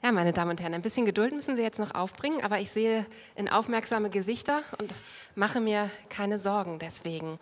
[0.00, 2.70] Ja, meine Damen und Herren, ein bisschen Geduld müssen Sie jetzt noch aufbringen, aber ich
[2.70, 3.04] sehe
[3.34, 4.94] in aufmerksame Gesichter und
[5.34, 7.40] mache mir keine Sorgen deswegen.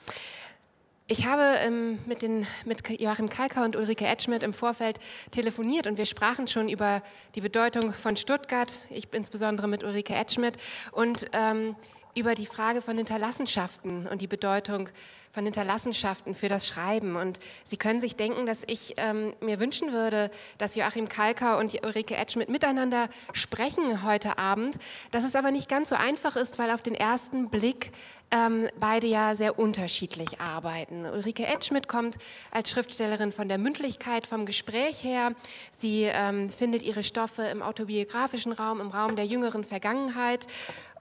[1.07, 4.99] Ich habe ähm, mit, den, mit Joachim Kalker und Ulrike Etschmidt im Vorfeld
[5.31, 7.03] telefoniert und wir sprachen schon über
[7.35, 10.57] die Bedeutung von Stuttgart, ich insbesondere mit Ulrike Etschmidt
[10.93, 11.77] und ähm,
[12.17, 14.89] über die Frage von Hinterlassenschaften und die Bedeutung
[15.33, 17.15] von Hinterlassenschaften für das Schreiben.
[17.15, 21.75] Und Sie können sich denken, dass ich ähm, mir wünschen würde, dass Joachim Kalker und
[21.85, 24.77] Ulrike Etschmidt miteinander sprechen heute Abend.
[25.11, 27.93] Dass es aber nicht ganz so einfach ist, weil auf den ersten Blick
[28.31, 31.07] ähm, beide ja sehr unterschiedlich arbeiten.
[31.07, 32.17] Ulrike Etschmidt kommt
[32.51, 35.33] als Schriftstellerin von der Mündlichkeit, vom Gespräch her.
[35.79, 40.47] Sie ähm, findet ihre Stoffe im autobiografischen Raum, im Raum der jüngeren Vergangenheit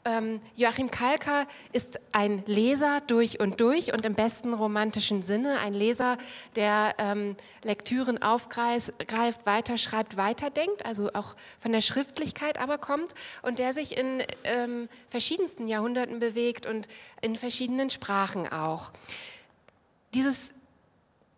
[0.05, 5.73] ähm, Joachim Kalker ist ein Leser durch und durch und im besten romantischen Sinne, ein
[5.73, 6.17] Leser,
[6.55, 8.93] der ähm, Lektüren aufgreift,
[9.45, 15.67] weiterschreibt, weiterdenkt, also auch von der Schriftlichkeit aber kommt und der sich in ähm, verschiedensten
[15.67, 16.87] Jahrhunderten bewegt und
[17.21, 18.91] in verschiedenen Sprachen auch.
[20.13, 20.51] Dieses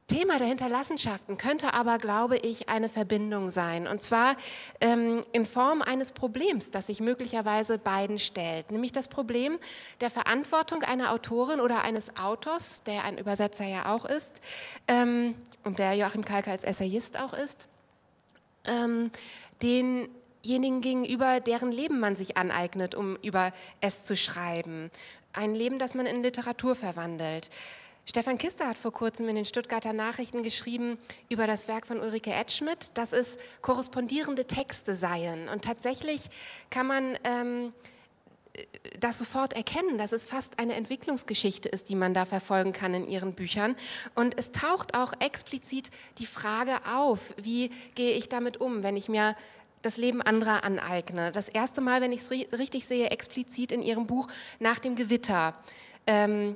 [0.08, 3.88] Thema der Hinterlassenschaften könnte aber, glaube ich, eine Verbindung sein.
[3.88, 4.38] Und zwar
[4.80, 8.72] ähm, in Form eines Problems, das sich möglicherweise beiden stellt.
[8.72, 9.60] Nämlich das Problem
[10.00, 14.42] der Verantwortung einer Autorin oder eines Autors, der ein Übersetzer ja auch ist
[14.88, 17.68] ähm, und der Joachim Kalk als Essayist auch ist,
[18.64, 19.12] ähm,
[19.62, 24.90] denjenigen gegenüber, deren Leben man sich aneignet, um über es zu schreiben.
[25.34, 27.50] Ein Leben, das man in Literatur verwandelt.
[28.10, 32.32] Stefan Kister hat vor kurzem in den Stuttgarter Nachrichten geschrieben über das Werk von Ulrike
[32.32, 35.50] Edschmidt, dass es korrespondierende Texte seien.
[35.50, 36.22] Und tatsächlich
[36.70, 37.74] kann man ähm,
[39.02, 43.10] das sofort erkennen, dass es fast eine Entwicklungsgeschichte ist, die man da verfolgen kann in
[43.10, 43.76] ihren Büchern.
[44.16, 49.10] Und es taucht auch explizit die Frage auf, wie gehe ich damit um, wenn ich
[49.10, 49.36] mir
[49.82, 51.34] das Leben anderer aneigne.
[51.34, 55.56] Das erste Mal, wenn ich es richtig sehe, explizit in ihrem Buch nach dem Gewitter.
[56.08, 56.56] Ähm,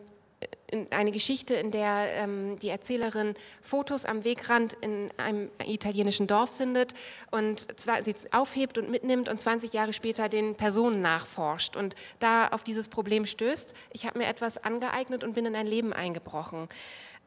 [0.89, 6.93] eine Geschichte, in der ähm, die Erzählerin Fotos am Wegrand in einem italienischen Dorf findet
[7.30, 12.48] und zwar sie aufhebt und mitnimmt und 20 Jahre später den Personen nachforscht und da
[12.48, 13.73] auf dieses Problem stößt.
[13.92, 16.67] Ich habe mir etwas angeeignet und bin in ein Leben eingebrochen.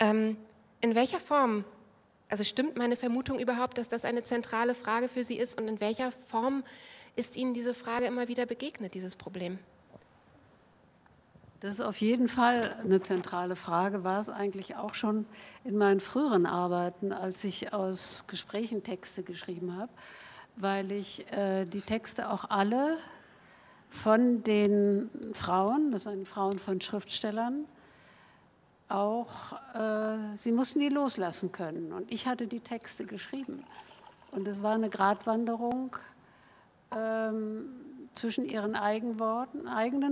[0.01, 0.37] Ähm,
[0.81, 1.65] in welcher Form,
[2.29, 5.81] also stimmt meine Vermutung überhaupt, dass das eine zentrale Frage für Sie ist und in
[5.81, 6.65] welcher Form
[7.17, 9.59] ist Ihnen diese Frage immer wieder begegnet, dieses Problem?
[11.65, 15.25] Das ist auf jeden Fall eine zentrale Frage, war es eigentlich auch schon
[15.65, 19.91] in meinen früheren Arbeiten, als ich aus Gesprächen Texte geschrieben habe,
[20.57, 22.99] weil ich äh, die Texte auch alle
[23.89, 27.65] von den Frauen, das waren Frauen von Schriftstellern,
[28.91, 31.95] auch, äh, sie mussten die loslassen können.
[31.95, 33.65] Und ich hatte die Texte geschrieben.
[34.33, 35.97] Und es war eine Gratwanderung.
[36.95, 37.84] Ähm,
[38.15, 39.19] zwischen ihren eigenen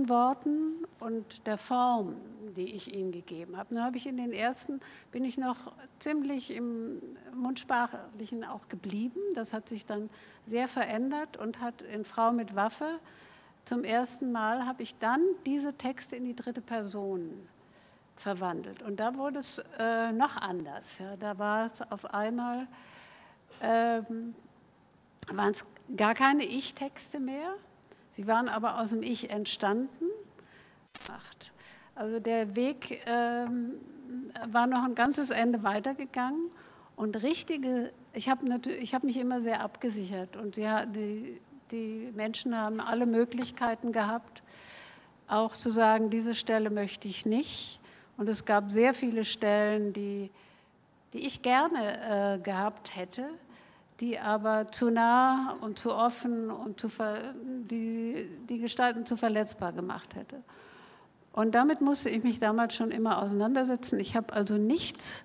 [0.09, 2.15] Worten, und der Form,
[2.55, 3.75] die ich ihnen gegeben habe.
[3.75, 4.79] Dann habe ich in den ersten,
[5.11, 7.01] bin ich noch ziemlich im
[7.35, 9.19] Mundsprachlichen auch geblieben.
[9.33, 10.09] Das hat sich dann
[10.45, 12.99] sehr verändert und hat in Frau mit Waffe
[13.65, 17.47] zum ersten Mal habe ich dann diese Texte in die dritte Person
[18.17, 18.83] verwandelt.
[18.83, 20.99] Und da wurde es äh, noch anders.
[20.99, 21.15] Ja.
[21.15, 22.67] Da war es auf einmal,
[23.61, 24.33] ähm,
[25.31, 25.65] waren es
[25.95, 27.55] gar keine Ich-Texte mehr,
[28.13, 30.05] Sie waren aber aus dem Ich entstanden.
[31.95, 33.73] Also der Weg ähm,
[34.47, 36.49] war noch ein ganzes Ende weitergegangen
[36.95, 41.39] und richtige, ich habe hab mich immer sehr abgesichert und die,
[41.71, 44.43] die Menschen haben alle Möglichkeiten gehabt,
[45.27, 47.79] auch zu sagen, diese Stelle möchte ich nicht.
[48.17, 50.29] Und es gab sehr viele Stellen, die,
[51.13, 53.27] die ich gerne äh, gehabt hätte
[54.03, 56.89] die aber zu nah und zu offen und zu
[57.71, 60.43] die, die Gestalten zu verletzbar gemacht hätte.
[61.31, 63.97] Und damit musste ich mich damals schon immer auseinandersetzen.
[63.99, 65.23] Ich habe also nichts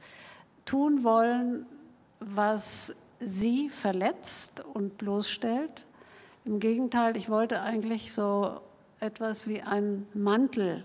[0.65, 1.67] tun wollen,
[2.21, 5.85] was sie verletzt und bloßstellt.
[6.45, 8.61] Im Gegenteil, ich wollte eigentlich so
[9.01, 10.85] etwas wie einen Mantel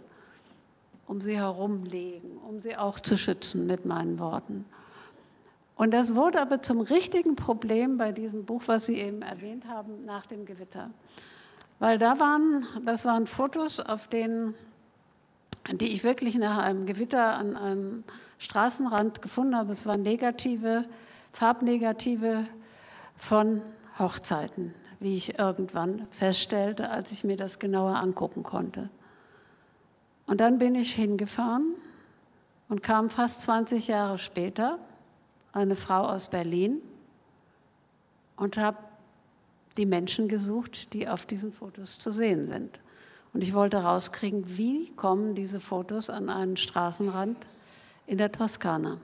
[1.06, 4.66] um sie herumlegen, um sie auch zu schützen mit meinen Worten.
[5.76, 10.06] Und das wurde aber zum richtigen Problem bei diesem Buch, was Sie eben erwähnt haben,
[10.06, 10.92] nach dem Gewitter.
[11.80, 14.54] Weil da waren, das waren Fotos, auf denen,
[15.72, 18.04] die ich wirklich nach einem Gewitter an einem
[18.38, 19.72] Straßenrand gefunden habe.
[19.72, 20.86] Es waren negative,
[21.32, 22.46] Farbnegative
[23.18, 23.62] von
[23.98, 28.90] Hochzeiten, wie ich irgendwann feststellte, als ich mir das genauer angucken konnte.
[30.28, 31.74] Und dann bin ich hingefahren
[32.70, 34.80] und kam fast 20 Jahre später
[35.54, 36.82] eine Frau aus Berlin
[38.36, 38.78] und habe
[39.78, 42.80] die Menschen gesucht, die auf diesen Fotos zu sehen sind.
[43.34, 47.38] Und ich wollte rauskriegen, wie kommen diese Fotos an einen Straßenrand
[48.06, 49.00] in der Toskana.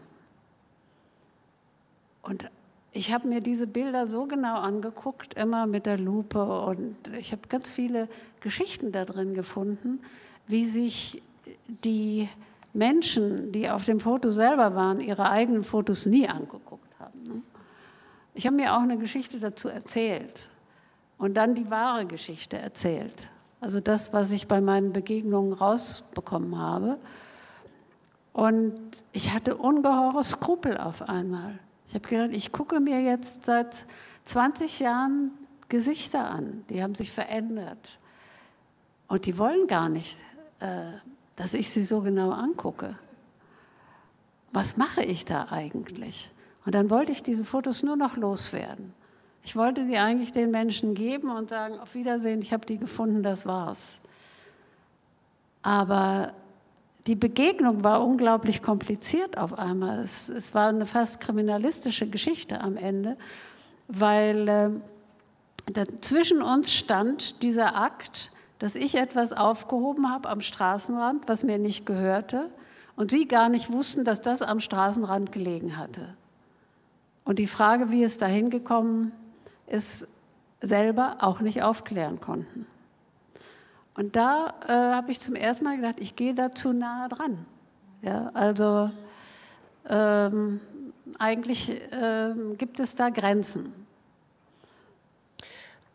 [2.22, 2.50] Und
[2.92, 7.48] ich habe mir diese Bilder so genau angeguckt, immer mit der Lupe, und ich habe
[7.48, 8.07] ganz viele
[8.42, 10.00] Geschichten da drin gefunden,
[10.48, 11.22] wie sich
[11.84, 12.30] die
[12.74, 17.24] Menschen, die auf dem Foto selber waren, ihre eigenen Fotos nie angeguckt haben.
[17.24, 17.42] Ne?
[18.33, 20.50] Ich habe mir auch eine Geschichte dazu erzählt
[21.18, 23.30] und dann die wahre Geschichte erzählt.
[23.62, 26.98] Also das, was ich bei meinen Begegnungen rausbekommen habe.
[28.31, 28.80] Und
[29.12, 31.60] ich hatte ungeheure Skrupel auf einmal.
[31.88, 33.86] Ich habe gedacht, ich gucke mir jetzt seit
[34.25, 35.31] 20 Jahren
[35.68, 38.00] Gesichter an, die haben sich verändert.
[39.07, 40.19] Und die wollen gar nicht,
[40.60, 40.92] äh,
[41.39, 42.97] dass ich sie so genau angucke.
[44.51, 46.31] Was mache ich da eigentlich?
[46.65, 48.94] Und dann wollte ich diese Fotos nur noch loswerden.
[49.45, 53.24] Ich wollte die eigentlich den Menschen geben und sagen, auf Wiedersehen, ich habe die gefunden,
[53.24, 54.01] das war's.
[55.62, 56.33] Aber
[57.07, 60.00] die Begegnung war unglaublich kompliziert auf einmal.
[60.00, 63.15] Es, es war eine fast kriminalistische Geschichte am Ende,
[63.88, 64.81] weil
[65.74, 71.57] äh, zwischen uns stand dieser Akt, dass ich etwas aufgehoben habe am Straßenrand, was mir
[71.57, 72.50] nicht gehörte,
[72.95, 76.15] und sie gar nicht wussten, dass das am Straßenrand gelegen hatte.
[77.23, 79.13] Und die Frage, wie es dahin gekommen
[79.67, 80.07] ist,
[80.61, 82.65] selber auch nicht aufklären konnten.
[83.95, 87.45] Und da äh, habe ich zum ersten Mal gedacht, ich gehe da zu nahe dran.
[88.01, 88.91] Ja, also
[89.88, 90.59] ähm,
[91.17, 93.73] eigentlich ähm, gibt es da Grenzen.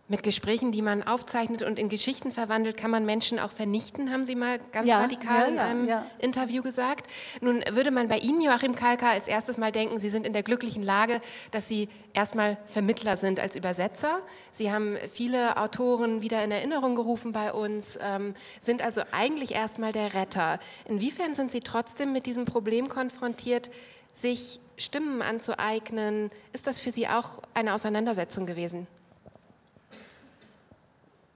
[0.06, 4.26] Mit Gesprächen, die man aufzeichnet und in Geschichten verwandelt, kann man Menschen auch vernichten, haben
[4.26, 6.06] Sie mal ganz ja, radikal ja, in ja, einem ja.
[6.18, 7.06] Interview gesagt.
[7.40, 10.42] Nun würde man bei Ihnen, Joachim Kalka, als erstes mal denken, Sie sind in der
[10.42, 11.22] glücklichen Lage,
[11.52, 14.20] dass Sie erstmal Vermittler sind als Übersetzer.
[14.52, 19.92] Sie haben viele Autoren wieder in Erinnerung gerufen bei uns, ähm, sind also eigentlich erstmal
[19.92, 20.60] der Retter.
[20.84, 23.70] Inwiefern sind Sie trotzdem mit diesem Problem konfrontiert,
[24.12, 26.30] sich Stimmen anzueignen?
[26.52, 28.86] Ist das für Sie auch eine Auseinandersetzung gewesen?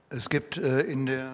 [0.09, 1.31] Es gibt äh, in der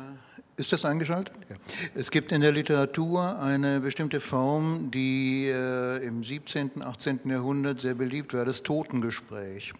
[0.57, 1.35] ist das eingeschaltet?
[1.49, 1.57] Ja.
[1.95, 7.19] Es gibt in der Literatur eine bestimmte Form, die äh, im 17., 18.
[7.25, 9.73] Jahrhundert sehr beliebt war, das Totengespräch.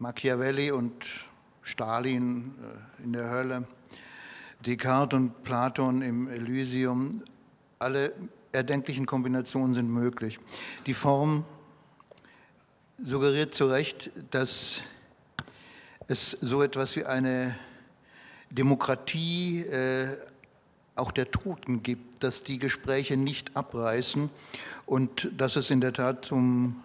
[0.00, 1.06] Machiavelli und
[1.62, 2.54] Stalin
[3.00, 3.64] äh, in der Hölle,
[4.64, 7.22] Descartes und Platon im Elysium,
[7.78, 8.12] alle
[8.50, 10.40] erdenklichen Kombinationen sind möglich.
[10.86, 11.44] Die Form
[13.00, 14.82] suggeriert zu Recht, dass
[16.08, 17.56] es so etwas wie eine
[18.50, 20.16] Demokratie äh,
[20.94, 24.30] auch der Toten gibt, dass die Gespräche nicht abreißen.
[24.86, 26.82] Und dass es in der Tat zum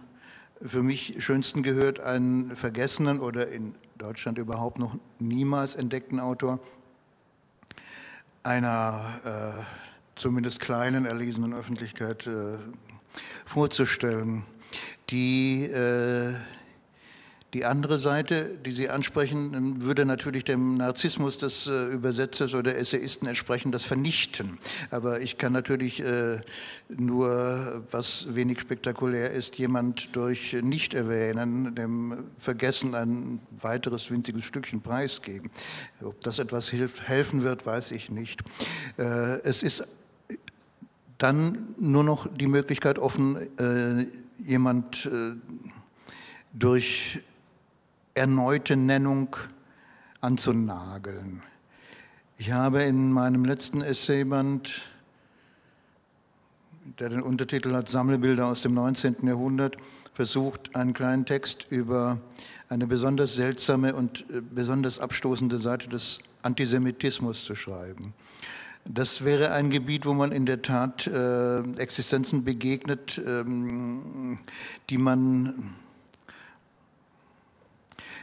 [0.65, 6.59] für mich schönsten gehört, einen vergessenen oder in Deutschland überhaupt noch niemals entdeckten Autor
[8.43, 12.57] einer äh, zumindest kleinen erlesenen Öffentlichkeit äh,
[13.45, 14.43] vorzustellen,
[15.09, 16.33] die äh,
[17.53, 23.27] die andere Seite, die Sie ansprechen, würde natürlich dem Narzissmus des äh, Übersetzers oder Essayisten
[23.27, 24.57] entsprechen, das Vernichten.
[24.89, 26.39] Aber ich kann natürlich äh,
[26.87, 35.51] nur, was wenig spektakulär ist, jemand durch Nicht-Erwähnen, dem Vergessen ein weiteres winziges Stückchen preisgeben.
[36.01, 38.41] Ob das etwas hilft, helfen wird, weiß ich nicht.
[38.97, 39.85] Äh, es ist
[41.17, 43.37] dann nur noch die Möglichkeit offen,
[44.39, 45.07] jemand
[46.51, 47.19] durch
[48.13, 49.35] erneute Nennung
[50.19, 51.41] anzunageln.
[52.37, 54.89] Ich habe in meinem letzten Essayband,
[56.99, 59.17] der den Untertitel hat Sammelbilder aus dem 19.
[59.23, 59.77] Jahrhundert,
[60.13, 62.19] versucht, einen kleinen Text über
[62.69, 68.13] eine besonders seltsame und äh, besonders abstoßende Seite des Antisemitismus zu schreiben.
[68.85, 74.39] Das wäre ein Gebiet, wo man in der Tat äh, Existenzen begegnet, ähm,
[74.89, 75.75] die man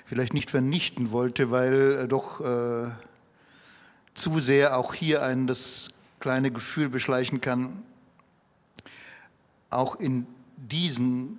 [0.09, 2.91] vielleicht nicht vernichten wollte, weil äh, doch äh,
[4.15, 7.83] zu sehr auch hier ein das kleine Gefühl beschleichen kann,
[9.71, 11.39] auch in diesen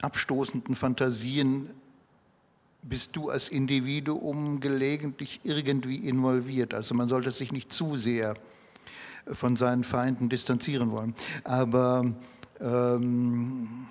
[0.00, 1.68] abstoßenden Fantasien
[2.82, 6.74] bist du als Individuum gelegentlich irgendwie involviert.
[6.74, 8.34] Also man sollte sich nicht zu sehr
[9.32, 11.14] von seinen Feinden distanzieren wollen.
[11.42, 12.04] Aber
[12.60, 13.88] ähm,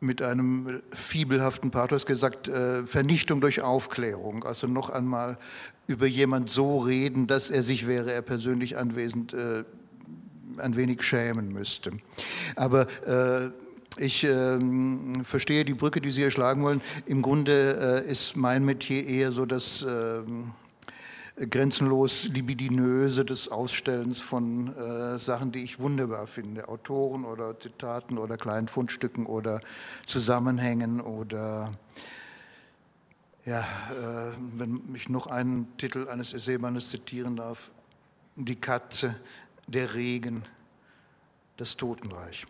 [0.00, 4.44] mit einem fibelhaften Pathos gesagt, äh, Vernichtung durch Aufklärung.
[4.44, 5.38] Also noch einmal
[5.86, 9.64] über jemand so reden, dass er sich, wäre er persönlich anwesend, äh,
[10.56, 11.92] ein wenig schämen müsste.
[12.56, 13.50] Aber äh,
[13.96, 16.80] ich ähm, verstehe die Brücke, die Sie hier schlagen wollen.
[17.06, 20.52] Im Grunde äh, ist mein Metier eher so das ähm,
[21.48, 26.68] grenzenlos libidinöse des Ausstellens von äh, Sachen, die ich wunderbar finde.
[26.68, 29.60] Autoren oder Zitaten oder kleinen Fundstücken oder
[30.06, 31.72] Zusammenhängen oder
[33.46, 37.70] ja, äh, wenn ich noch einen Titel eines Essaybandes zitieren darf,
[38.36, 39.16] Die Katze,
[39.66, 40.44] der Regen,
[41.56, 42.46] das Totenreich.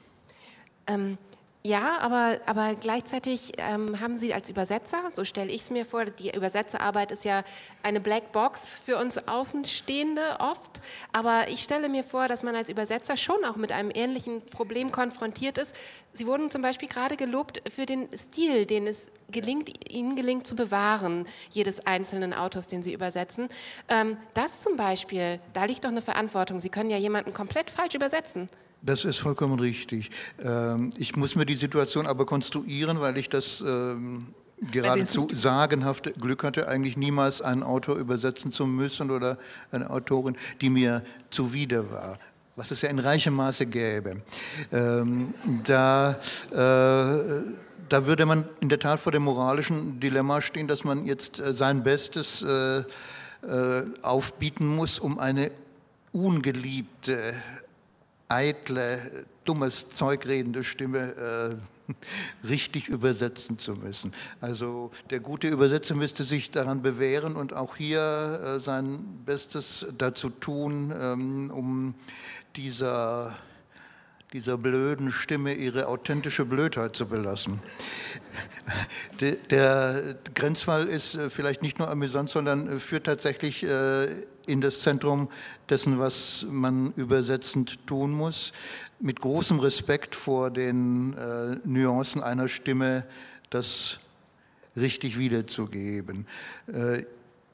[0.86, 1.16] Ähm,
[1.62, 6.06] ja, aber, aber gleichzeitig ähm, haben Sie als Übersetzer, so stelle ich es mir vor,
[6.06, 7.44] die Übersetzerarbeit ist ja
[7.82, 10.80] eine Blackbox für uns Außenstehende oft,
[11.12, 14.90] aber ich stelle mir vor, dass man als Übersetzer schon auch mit einem ähnlichen Problem
[14.90, 15.76] konfrontiert ist.
[16.14, 20.56] Sie wurden zum Beispiel gerade gelobt für den Stil, den es gelingt, Ihnen gelingt zu
[20.56, 23.50] bewahren, jedes einzelnen Autors, den Sie übersetzen.
[23.90, 26.58] Ähm, das zum Beispiel, da liegt doch eine Verantwortung.
[26.58, 28.48] Sie können ja jemanden komplett falsch übersetzen.
[28.82, 30.10] Das ist vollkommen richtig.
[30.42, 34.28] Ähm, ich muss mir die Situation aber konstruieren, weil ich das ähm,
[34.72, 39.38] geradezu sagenhafte Glück hatte, eigentlich niemals einen Autor übersetzen zu müssen oder
[39.70, 42.18] eine Autorin, die mir zuwider war
[42.60, 44.20] was es ja in reichem Maße gäbe.
[44.70, 45.32] Ähm,
[45.64, 46.20] da,
[46.50, 47.42] äh,
[47.88, 51.54] da würde man in der Tat vor dem moralischen Dilemma stehen, dass man jetzt äh,
[51.54, 52.84] sein Bestes äh, äh
[54.02, 55.50] aufbieten muss, um eine
[56.12, 57.32] ungeliebte
[58.30, 61.58] eitle, dummes Zeug redende Stimme
[61.88, 61.96] äh,
[62.48, 64.12] richtig übersetzen zu müssen.
[64.40, 70.30] Also der gute Übersetzer müsste sich daran bewähren und auch hier äh, sein Bestes dazu
[70.30, 71.94] tun, ähm, um
[72.56, 73.36] dieser
[74.32, 77.60] dieser blöden Stimme ihre authentische Blödheit zu belassen.
[79.50, 84.06] Der, Grenzfall ist äh, vielleicht nicht nur amüsant, sondern äh, führt tatsächlich äh,
[84.46, 85.28] in das Zentrum
[85.68, 88.52] dessen, was man übersetzend tun muss,
[89.00, 91.14] mit großem Respekt vor den
[91.64, 93.06] Nuancen einer Stimme,
[93.50, 93.98] das
[94.76, 96.26] richtig wiederzugeben.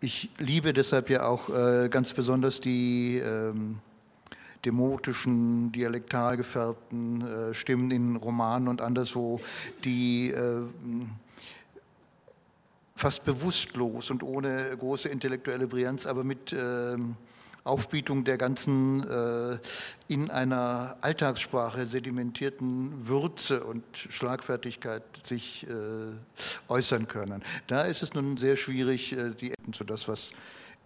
[0.00, 1.49] Ich liebe deshalb ja auch
[1.90, 3.78] ganz besonders die ähm,
[4.66, 9.40] demotischen, dialektal gefärbten äh, Stimmen in Romanen und anderswo,
[9.85, 10.62] die äh,
[12.96, 16.96] fast bewusstlos und ohne große intellektuelle Brillanz, aber mit äh,
[17.66, 19.58] Aufbietung der ganzen äh,
[20.08, 25.73] in einer Alltagssprache sedimentierten Würze und Schlagfertigkeit sich äh,
[26.68, 27.42] äußern können.
[27.66, 30.32] Da ist es nun sehr schwierig, äh, die Enden zu das, was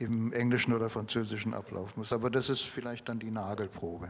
[0.01, 2.13] im Englischen oder Französischen ablaufen muss.
[2.13, 4.09] Aber das ist vielleicht dann die Nagelprobe.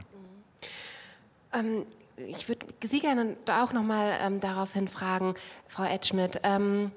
[1.53, 1.85] Ähm,
[2.17, 5.35] ich würde Sie gerne auch noch mal ähm, daraufhin fragen,
[5.67, 6.41] Frau Edschmidt.
[6.45, 6.93] Ähm,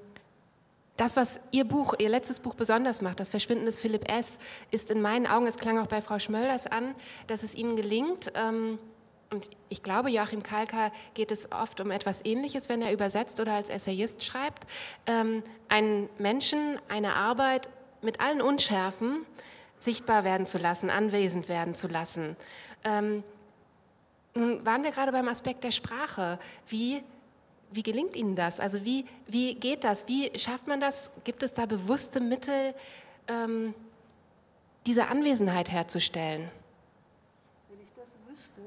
[0.95, 4.37] das, was Ihr Buch, Ihr letztes Buch besonders macht, das Verschwinden des Philipp S.,
[4.69, 6.93] ist in meinen Augen, es klang auch bei Frau Schmölders an,
[7.25, 8.77] dass es Ihnen gelingt, ähm,
[9.31, 13.53] und ich glaube, Joachim Kalka geht es oft um etwas Ähnliches, wenn er übersetzt oder
[13.53, 14.67] als Essayist schreibt,
[15.07, 17.67] ähm, einen Menschen, eine Arbeit
[18.03, 19.25] mit allen Unschärfen
[19.79, 22.35] sichtbar werden zu lassen, anwesend werden zu lassen.
[22.83, 23.23] Ähm,
[24.35, 26.39] nun waren wir gerade beim Aspekt der Sprache.
[26.67, 27.03] Wie,
[27.71, 28.59] wie gelingt Ihnen das?
[28.59, 30.07] Also wie, wie geht das?
[30.07, 31.11] Wie schafft man das?
[31.23, 32.73] Gibt es da bewusste Mittel,
[33.27, 33.73] ähm,
[34.85, 36.49] diese Anwesenheit herzustellen?
[37.69, 38.61] Wenn ich das wüsste,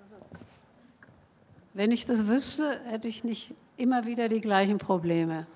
[0.00, 0.16] also,
[1.74, 5.46] wenn ich das wüsste, hätte ich nicht immer wieder die gleichen Probleme.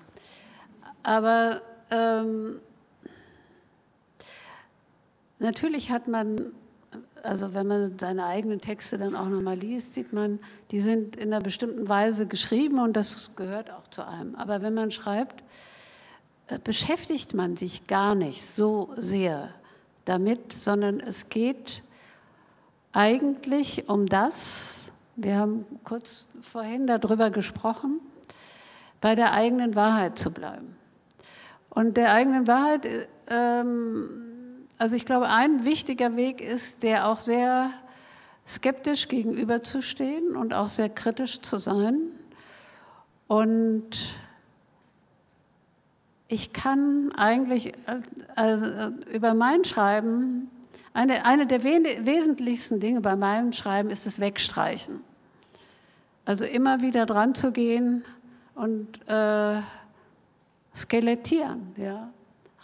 [1.03, 1.61] Aber
[1.91, 2.59] ähm,
[5.43, 6.53] Natürlich hat man,
[7.21, 10.39] also wenn man seine eigenen Texte dann auch nochmal liest, sieht man,
[10.71, 14.35] die sind in einer bestimmten Weise geschrieben und das gehört auch zu einem.
[14.35, 15.43] Aber wenn man schreibt,
[16.47, 19.49] äh, beschäftigt man sich gar nicht so sehr
[20.05, 21.83] damit, sondern es geht
[22.93, 27.99] eigentlich um das, wir haben kurz vorhin darüber gesprochen,
[29.01, 30.77] bei der eigenen Wahrheit zu bleiben.
[31.69, 34.32] Und der eigenen Wahrheit äh, ähm,
[34.77, 37.71] also ich glaube, ein wichtiger Weg ist, der auch sehr
[38.47, 41.99] skeptisch gegenüberzustehen und auch sehr kritisch zu sein.
[43.27, 44.13] Und
[46.27, 47.73] ich kann eigentlich
[48.35, 48.65] also
[49.11, 50.49] über mein Schreiben,
[50.93, 55.01] eine, eine der wesentlichsten Dinge bei meinem Schreiben ist das Wegstreichen.
[56.25, 58.05] Also immer wieder dran zu gehen
[58.55, 59.61] und äh,
[60.75, 62.09] skelettieren, ja,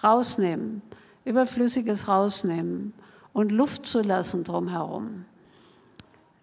[0.03, 0.81] rausnehmen.
[1.29, 2.93] Überflüssiges rausnehmen
[3.31, 5.25] und Luft zu lassen drumherum.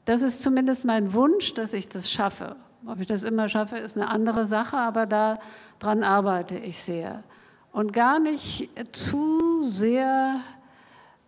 [0.04, 2.56] Das ist zumindest mein Wunsch, dass ich das schaffe.
[2.86, 7.24] Ob ich das immer schaffe, ist eine andere Sache, aber daran arbeite ich sehr.
[7.72, 10.40] Und gar nicht zu sehr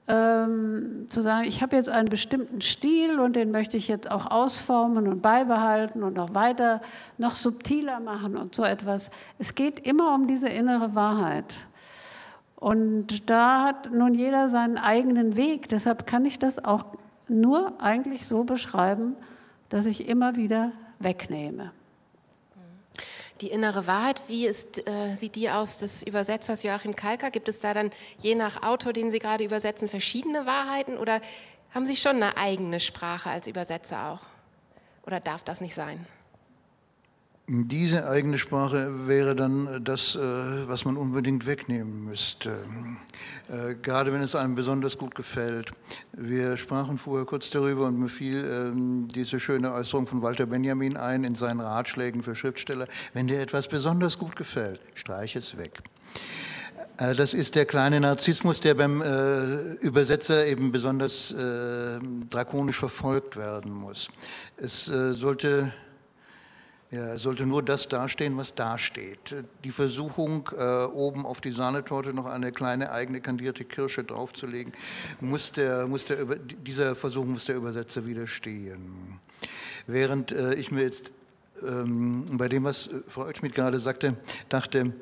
[0.09, 4.31] ähm, zu sagen, ich habe jetzt einen bestimmten Stil und den möchte ich jetzt auch
[4.31, 6.81] ausformen und beibehalten und noch weiter,
[7.19, 9.11] noch subtiler machen und so etwas.
[9.39, 11.55] Es geht immer um diese innere Wahrheit.
[12.61, 15.69] Und da hat nun jeder seinen eigenen Weg.
[15.69, 16.85] Deshalb kann ich das auch
[17.29, 19.15] nur eigentlich so beschreiben,
[19.69, 21.73] dass ich immer wieder wegnehme.
[23.41, 27.31] Die innere Wahrheit, wie ist, äh, sieht die aus des Übersetzers Joachim Kalker?
[27.31, 31.21] Gibt es da dann je nach Autor, den Sie gerade übersetzen, verschiedene Wahrheiten oder
[31.73, 34.27] haben Sie schon eine eigene Sprache als Übersetzer auch?
[35.07, 36.05] Oder darf das nicht sein?
[37.51, 40.19] Diese eigene Sprache wäre dann das, äh,
[40.69, 42.59] was man unbedingt wegnehmen müsste,
[43.49, 45.71] äh, gerade wenn es einem besonders gut gefällt.
[46.13, 50.99] Wir sprachen vorher kurz darüber und mir fiel ähm, diese schöne Äußerung von Walter Benjamin
[50.99, 52.87] ein in seinen Ratschlägen für Schriftsteller.
[53.15, 55.81] Wenn dir etwas besonders gut gefällt, streich es weg.
[56.99, 59.01] Äh, das ist der kleine Narzissmus, der beim
[59.81, 61.35] Übersetzer eben besonders
[62.29, 64.11] drakonisch verfolgt werden muss.
[64.59, 65.73] Es sollte
[66.91, 69.35] ja, sollte nur das dastehen, was dasteht.
[69.63, 74.73] Die Versuchung, äh, oben auf die Sahnetorte noch eine kleine eigene kandierte Kirsche draufzulegen,
[75.21, 79.21] muss der, muss der, dieser Versuch muss der Übersetzer widerstehen.
[79.87, 81.11] Während äh, ich mir jetzt
[81.63, 84.17] ähm, bei dem, was äh, Frau Oetschmidt gerade sagte,
[84.49, 84.95] dachte,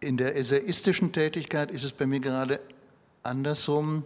[0.00, 2.60] in der essayistischen Tätigkeit ist es bei mir gerade
[3.22, 4.04] andersrum,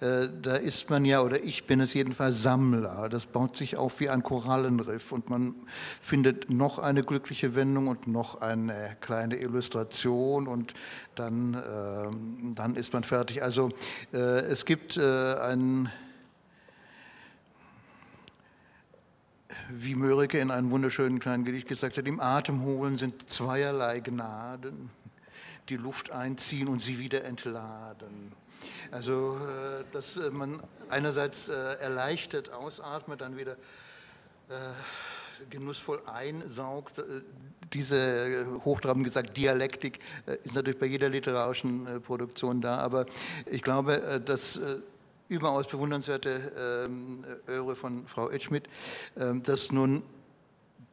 [0.00, 3.08] äh, da ist man ja, oder ich bin es jedenfalls Sammler.
[3.08, 5.54] Das baut sich auf wie ein Korallenriff und man
[6.00, 10.74] findet noch eine glückliche Wendung und noch eine kleine Illustration und
[11.14, 13.42] dann, äh, dann ist man fertig.
[13.42, 13.70] Also
[14.12, 15.88] äh, es gibt äh, einen,
[19.70, 24.90] wie Mörike in einem wunderschönen kleinen Gedicht gesagt hat, im Atemholen sind zweierlei Gnaden,
[25.68, 28.41] die Luft einziehen und sie wieder entladen.
[28.90, 33.56] Also, äh, dass äh, man einerseits äh, erleichtert ausatmet, dann wieder
[35.48, 37.02] genussvoll einsaugt.
[37.72, 39.98] Diese, hochtrabend gesagt, Dialektik
[40.42, 43.06] ist natürlich bei jeder literarischen Produktion da, aber
[43.46, 44.60] ich glaube, das
[45.28, 46.90] überaus bewundernswerte
[47.48, 48.68] Öre von Frau Edschmidt,
[49.14, 50.02] das nun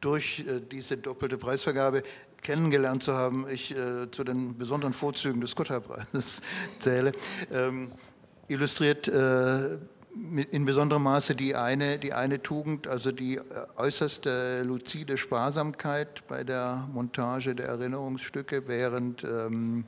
[0.00, 2.02] durch diese doppelte Preisvergabe
[2.42, 6.42] kennengelernt zu haben, ich äh, zu den besonderen Vorzügen des Gotthardpreises
[6.78, 7.12] zähle,
[7.52, 7.92] ähm,
[8.48, 9.78] illustriert äh,
[10.50, 13.42] in besonderem Maße die eine, die eine Tugend, also die äh,
[13.76, 19.84] äußerste luzide Sparsamkeit bei der Montage der Erinnerungsstücke, während ähm,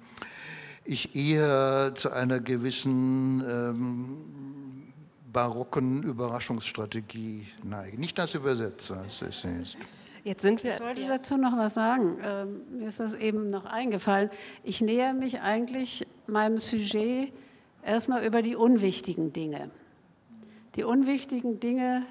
[0.84, 4.92] ich eher zu einer gewissen ähm,
[5.32, 7.98] barocken Überraschungsstrategie neige.
[7.98, 9.76] Nicht als Übersetzer, als Essayist.
[10.24, 10.74] Jetzt sind wir.
[10.74, 11.08] Ich wollte ja.
[11.08, 12.18] dazu noch was sagen.
[12.22, 14.30] Ähm, mir ist das eben noch eingefallen.
[14.62, 17.32] Ich näher mich eigentlich meinem Sujet
[17.82, 19.70] erstmal über die unwichtigen Dinge.
[20.76, 22.02] Die unwichtigen Dinge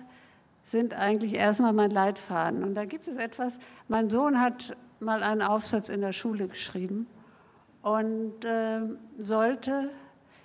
[0.63, 2.63] sind eigentlich erstmal mein Leitfaden.
[2.63, 7.07] Und da gibt es etwas, mein Sohn hat mal einen Aufsatz in der Schule geschrieben
[7.81, 8.81] und äh,
[9.17, 9.89] sollte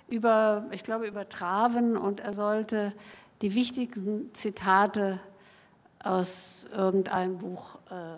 [0.07, 2.93] über, ich glaube, über Traven und er sollte
[3.41, 5.19] die wichtigsten Zitate
[6.07, 8.17] aus irgendeinem Buch äh,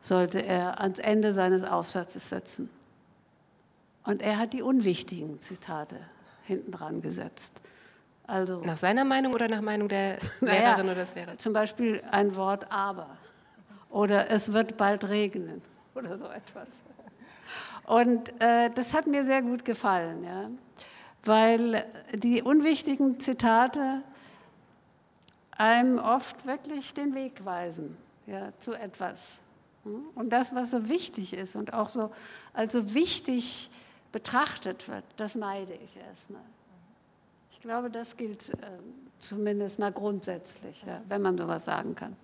[0.00, 2.70] sollte er ans Ende seines Aufsatzes setzen.
[4.04, 5.96] Und er hat die unwichtigen Zitate
[6.44, 7.60] hinten dran gesetzt.
[8.26, 11.38] Also, nach seiner Meinung oder nach Meinung der Lehrerin oder des Lehrers?
[11.38, 13.16] Zum Beispiel ein Wort aber
[13.90, 15.62] oder es wird bald regnen
[15.94, 16.68] oder so etwas.
[17.86, 20.50] Und äh, das hat mir sehr gut gefallen, ja?
[21.24, 24.02] weil die unwichtigen Zitate
[25.56, 29.38] einem oft wirklich den Weg weisen ja, zu etwas.
[30.14, 32.10] Und das, was so wichtig ist und auch so
[32.54, 33.70] als so wichtig
[34.12, 36.40] betrachtet wird, das meide ich erstmal.
[37.52, 38.78] Ich glaube, das gilt äh,
[39.20, 42.16] zumindest mal grundsätzlich, ja, wenn man sowas sagen kann.